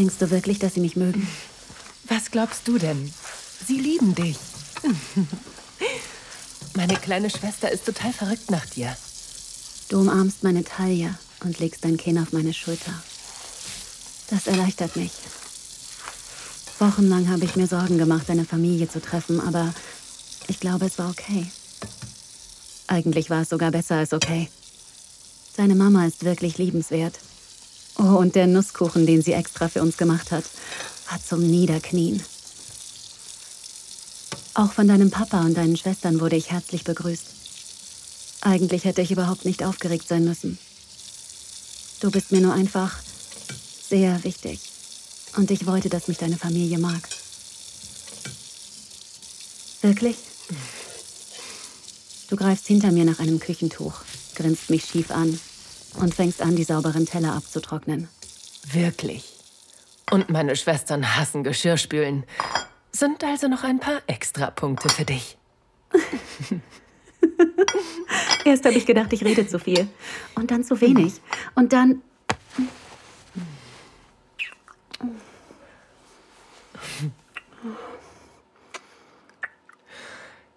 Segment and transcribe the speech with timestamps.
[0.00, 1.28] Denkst du wirklich, dass sie mich mögen?
[2.04, 3.12] Was glaubst du denn?
[3.66, 4.38] Sie lieben dich.
[6.74, 8.96] Meine kleine Schwester ist total verrückt nach dir.
[9.90, 12.94] Du umarmst meine Taille und legst dein Kinn auf meine Schulter.
[14.30, 15.12] Das erleichtert mich.
[16.78, 19.74] Wochenlang habe ich mir Sorgen gemacht, deine Familie zu treffen, aber
[20.48, 21.46] ich glaube, es war okay.
[22.86, 24.48] Eigentlich war es sogar besser als okay.
[25.58, 27.18] Deine Mama ist wirklich liebenswert.
[28.02, 30.44] Oh, und der Nusskuchen, den sie extra für uns gemacht hat,
[31.10, 32.24] war zum Niederknien.
[34.54, 37.26] Auch von deinem Papa und deinen Schwestern wurde ich herzlich begrüßt.
[38.40, 40.58] Eigentlich hätte ich überhaupt nicht aufgeregt sein müssen.
[42.00, 42.96] Du bist mir nur einfach
[43.86, 44.60] sehr wichtig.
[45.36, 47.06] Und ich wollte, dass mich deine Familie mag.
[49.82, 50.16] Wirklich?
[52.30, 53.92] Du greifst hinter mir nach einem Küchentuch,
[54.36, 55.38] grinst mich schief an
[55.96, 58.08] und fängst an, die sauberen Teller abzutrocknen.
[58.72, 59.24] Wirklich.
[60.10, 62.24] Und meine Schwestern hassen Geschirrspülen.
[62.92, 65.38] Sind also noch ein paar Extrapunkte für dich.
[68.44, 69.88] Erst habe ich gedacht, ich rede zu viel.
[70.34, 71.20] Und dann zu wenig.
[71.54, 72.02] Und dann.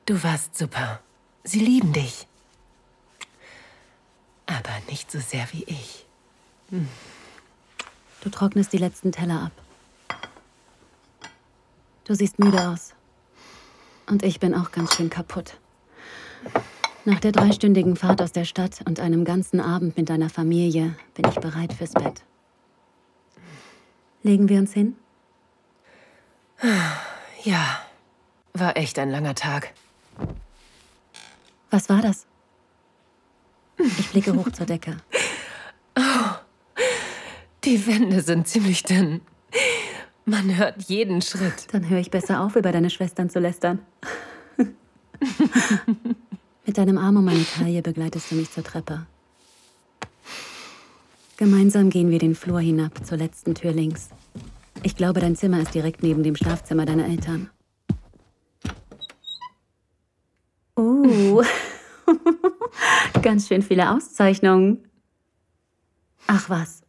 [0.06, 1.02] Du warst super.
[1.44, 2.28] Sie lieben dich.
[4.94, 6.05] Nicht so sehr wie ich.
[8.22, 10.19] Du trocknest die letzten Teller ab.
[12.03, 12.94] Du siehst müde aus.
[14.05, 15.58] Und ich bin auch ganz schön kaputt.
[17.05, 21.27] Nach der dreistündigen Fahrt aus der Stadt und einem ganzen Abend mit deiner Familie bin
[21.27, 22.21] ich bereit fürs Bett.
[24.21, 24.95] Legen wir uns hin?
[27.44, 27.81] Ja,
[28.53, 29.73] war echt ein langer Tag.
[31.71, 32.27] Was war das?
[33.99, 34.98] Ich blicke hoch zur Decke.
[37.64, 39.21] Die Wände sind ziemlich dünn.
[40.26, 41.67] Man hört jeden Schritt.
[41.71, 43.80] Dann höre ich besser auf, über deine Schwestern zu lästern.
[46.66, 49.05] Mit deinem Arm um meine Taille begleitest du mich zur Treppe.
[51.38, 54.10] Gemeinsam gehen wir den Flur hinab zur letzten Tür links.
[54.82, 57.50] Ich glaube, dein Zimmer ist direkt neben dem Schlafzimmer deiner Eltern.
[60.77, 61.44] Uh,
[63.23, 64.88] ganz schön viele Auszeichnungen.
[66.28, 66.84] Ach was,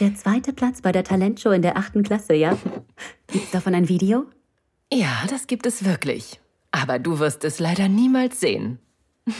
[0.00, 2.58] der zweite Platz bei der Talentshow in der achten Klasse, ja?
[3.28, 4.26] Gibt's davon ein Video?
[4.92, 6.40] Ja, das gibt es wirklich.
[6.72, 8.78] Aber du wirst es leider niemals sehen.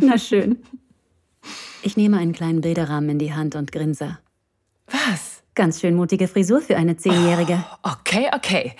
[0.00, 0.62] Na schön.
[1.82, 4.18] Ich nehme einen kleinen Bilderrahmen in die Hand und grinse.
[4.86, 5.42] Was?
[5.54, 7.64] Ganz schön mutige Frisur für eine Zehnjährige.
[7.82, 8.72] Oh, okay, okay.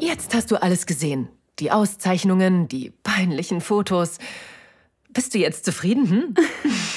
[0.00, 1.28] Jetzt hast du alles gesehen.
[1.58, 4.18] Die Auszeichnungen, die peinlichen Fotos.
[5.12, 6.34] Bist du jetzt zufrieden?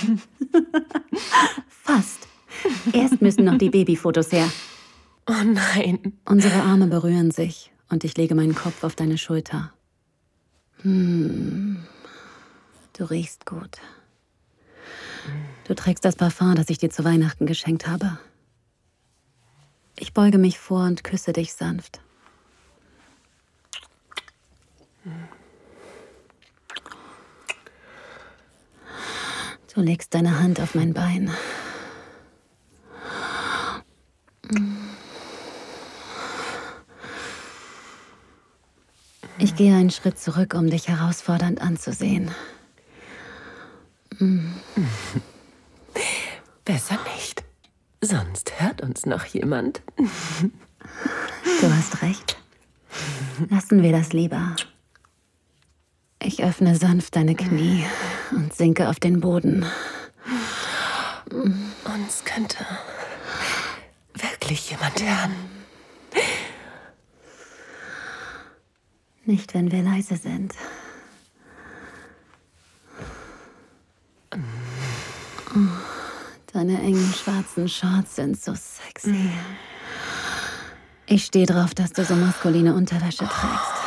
[0.01, 0.21] Hm?
[1.67, 2.27] Fast.
[2.93, 4.51] Erst müssen noch die Babyfotos her.
[5.27, 6.13] Oh nein.
[6.25, 9.73] Unsere Arme berühren sich und ich lege meinen Kopf auf deine Schulter.
[10.81, 11.83] Hm.
[12.93, 13.77] Du riechst gut.
[15.65, 18.19] Du trägst das Parfum, das ich dir zu Weihnachten geschenkt habe.
[19.97, 22.01] Ich beuge mich vor und küsse dich sanft.
[29.73, 31.31] Du legst deine Hand auf mein Bein.
[39.37, 42.29] Ich gehe einen Schritt zurück, um dich herausfordernd anzusehen.
[46.65, 47.43] Besser nicht.
[48.01, 49.81] Sonst hört uns noch jemand.
[49.97, 52.37] Du hast recht.
[53.49, 54.55] Lassen wir das lieber.
[56.33, 57.85] Ich öffne sanft deine Knie
[58.31, 59.65] und sinke auf den Boden.
[61.29, 62.65] Uns könnte
[64.13, 65.35] wirklich jemand hören.
[69.25, 70.53] Nicht, wenn wir leise sind.
[76.53, 79.31] Deine engen schwarzen Shorts sind so sexy.
[81.07, 83.81] Ich stehe drauf, dass du so maskuline Unterwäsche trägst.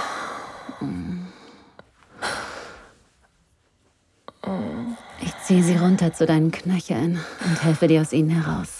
[5.44, 8.78] Ziehe sie runter zu deinen Knöcheln und helfe dir aus ihnen heraus.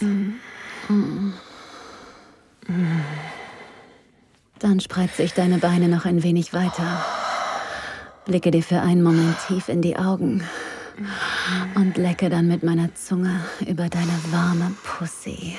[4.59, 7.05] Dann spreize ich deine Beine noch ein wenig weiter.
[8.25, 10.43] Blicke dir für einen Moment tief in die Augen
[11.75, 15.57] und lecke dann mit meiner Zunge über deine warme Pussy.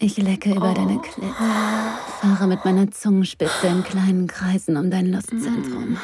[0.00, 0.74] Ich lecke über oh.
[0.74, 1.34] deine Klit,
[2.20, 5.98] fahre mit meiner Zungenspitze in kleinen Kreisen um dein Lustzentrum.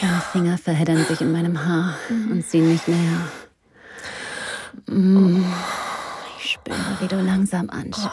[0.00, 3.28] Deine Finger verheddern sich in meinem Haar und ziehen mich näher.
[6.38, 8.10] Ich spüre, wie du langsam anschaust.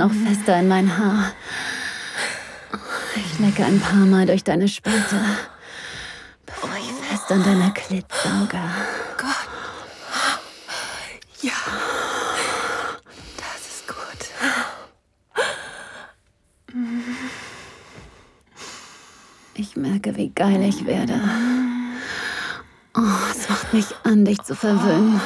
[0.00, 1.32] Noch fester in mein Haar.
[3.16, 5.20] Ich lecke ein paar Mal durch deine Spalte,
[6.46, 8.58] bevor ich fest an deiner Klit sauge.
[9.18, 9.48] Gott.
[11.42, 11.52] Ja.
[13.36, 14.22] Das ist gut.
[19.52, 21.20] Ich merke, wie geil ich werde.
[22.96, 25.20] Oh, es macht mich an, dich zu verwöhnen.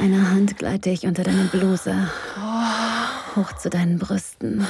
[0.00, 1.94] Deine Hand gleite ich unter deine Bluse.
[3.36, 4.66] Hoch zu deinen Brüsten.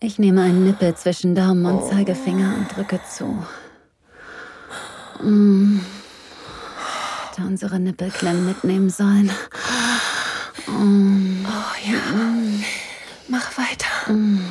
[0.00, 3.46] Ich nehme einen Nippel zwischen Daumen und Zeigefinger und drücke zu.
[5.22, 5.78] Mm.
[7.30, 9.30] Hätte unsere Nippelklemmen mitnehmen sollen.
[10.66, 12.00] Oh ja.
[13.28, 13.86] Mach weiter.
[14.08, 14.41] Du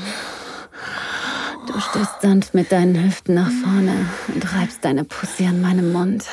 [2.41, 6.25] sanft mit deinen Hüften nach vorne und reibst deine Pussy an meinem Mund.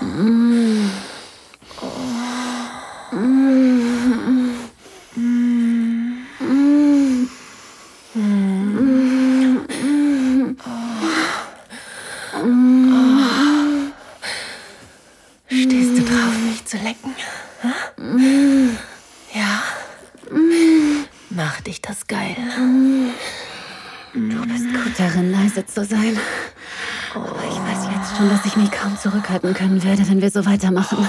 [0.00, 0.88] Mm.
[15.46, 17.14] Stehst du drauf, mich zu lecken?
[17.60, 17.68] Hä?
[19.38, 19.62] Ja.
[21.30, 22.36] Macht dich das geil.
[24.14, 26.16] Du bist gut darin, leise zu sein.
[27.14, 27.84] Aber ich weiß
[28.64, 31.08] jetzt mich kaum zurückhalten können werde, wenn wir so weitermachen.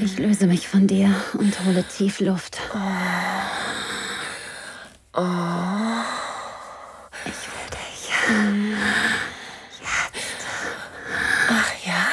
[0.00, 2.58] Ich löse mich von dir und hole tief Luft.
[7.24, 8.10] Ich will dich.
[11.48, 12.06] Ach ja?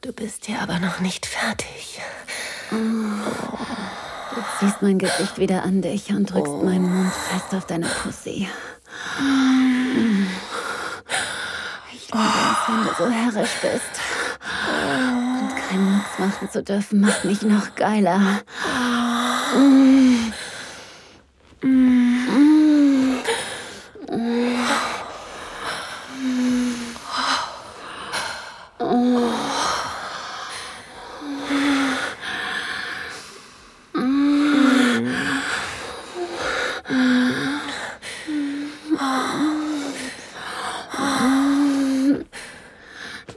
[0.00, 2.00] Du bist ja aber noch nicht fertig.
[2.70, 2.76] Du
[4.58, 8.48] ziehst mein Gesicht wieder an dich und drückst meinen Mund fest auf deine Pussy.
[11.92, 14.00] Ich liebe es, wenn du so herrisch bist.
[14.82, 18.20] Und keinen Mucks machen zu dürfen, macht mich noch geiler.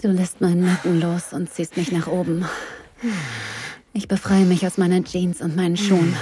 [0.01, 2.46] Du lässt meinen Nacken los und ziehst mich nach oben.
[3.92, 6.16] Ich befreie mich aus meiner Jeans und meinen Schuhen.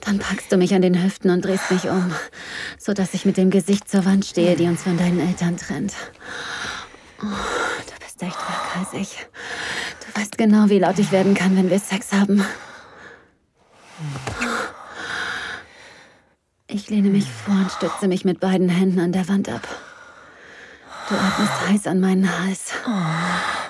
[0.00, 2.10] Dann packst du mich an den Hüften und drehst mich um,
[2.78, 5.92] sodass ich mit dem Gesicht zur Wand stehe, die uns von deinen Eltern trennt.
[7.22, 9.26] Oh, du bist echt waghalsig.
[10.00, 12.42] Du weißt genau, wie laut ich werden kann, wenn wir Sex haben.
[16.66, 19.66] Ich lehne mich vor und stütze mich mit beiden Händen an der Wand ab.
[21.08, 22.72] Du atmest heiß an meinen Hals.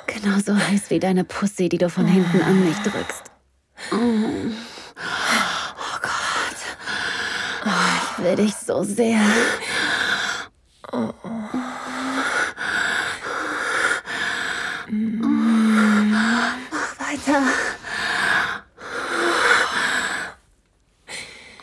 [0.07, 3.25] Genauso heiß wie deine Pussy, die du von hinten an mich drückst.
[3.91, 3.97] Oh,
[6.01, 6.61] Gott.
[8.19, 9.21] Ich will dich so sehr.
[16.71, 17.43] Mach weiter.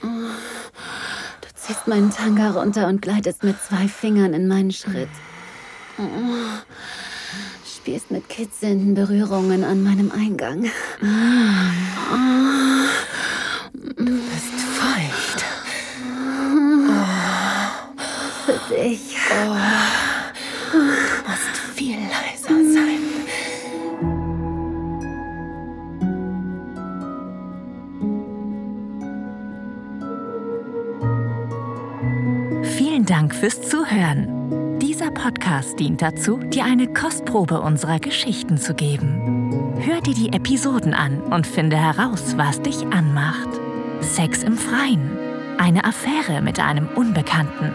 [0.01, 5.07] Du ziehst meinen Tanga runter und gleitest mit zwei Fingern in meinen Schritt.
[7.65, 10.69] Spielst mit kitzelnden Berührungen an meinem Eingang.
[13.97, 15.43] Du bist feucht.
[18.45, 19.17] Für dich.
[20.71, 23.01] Du musst viel leiser sein.
[32.77, 34.40] Vielen Dank fürs Zuhören.
[35.21, 39.75] Podcast dient dazu, dir eine Kostprobe unserer Geschichten zu geben.
[39.79, 43.49] Hör dir die Episoden an und finde heraus, was dich anmacht.
[43.99, 45.11] Sex im Freien,
[45.59, 47.71] eine Affäre mit einem Unbekannten,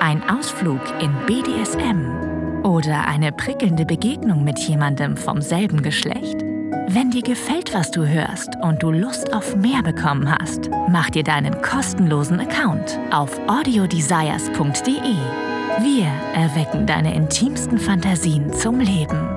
[0.00, 6.42] ein Ausflug in BDSM oder eine prickelnde Begegnung mit jemandem vom selben Geschlecht.
[6.88, 11.24] Wenn dir gefällt, was du hörst und du Lust auf mehr bekommen hast, mach dir
[11.24, 15.51] deinen kostenlosen Account auf audiodesires.de.
[15.80, 19.31] Wir erwecken deine intimsten Fantasien zum Leben.